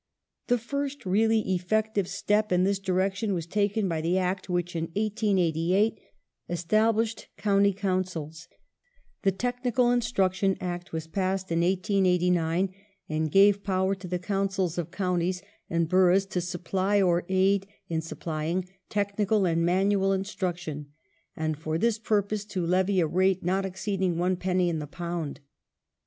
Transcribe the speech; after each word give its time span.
The 0.47 0.55
fii 0.55 0.89
st 0.89 1.05
really 1.05 1.53
effective 1.53 2.07
step 2.07 2.51
in 2.51 2.63
this 2.63 2.79
direction 2.79 3.35
was 3.35 3.45
taken 3.45 3.87
by 3.87 4.01
the 4.01 4.13
The 4.13 4.17
Act 4.17 4.49
which 4.49 4.75
in 4.75 4.85
1888 4.95 5.99
established 6.49 7.27
County 7.37 7.71
Councils. 7.71 8.47
The 9.21 9.31
Technical 9.31 9.85
Technical 9.85 9.85
*^. 9.85 9.87
Instruc 9.91 9.95
Instruction 9.97 10.57
Act 10.59 10.91
was 10.91 11.05
passed 11.05 11.51
in 11.51 11.59
1889, 11.59 12.73
and 13.09 13.31
gave 13.31 13.63
power 13.63 13.93
to 13.93 14.07
the 14.07 14.17
Councils 14.17 14.73
tion 14.73 14.81
Act, 14.81 14.87
of 14.87 14.91
counties 14.97 15.43
and 15.69 15.87
boroughs 15.87 16.25
to 16.25 16.41
supply 16.41 16.99
or 16.99 17.23
aid 17.29 17.67
in 17.87 18.01
supplying 18.01 18.67
technical 18.89 19.41
^^^^ 19.41 19.51
and 19.51 19.63
manual 19.63 20.13
instruction, 20.13 20.87
and 21.35 21.59
for 21.59 21.77
this 21.77 21.99
purpose 21.99 22.43
to 22.45 22.65
levy 22.65 23.01
a 23.01 23.05
rate 23.05 23.43
not 23.43 23.67
exceeding 23.67 24.17
one 24.17 24.35
penny 24.35 24.67
in 24.67 24.79
the 24.79 24.87
pound. 24.87 25.41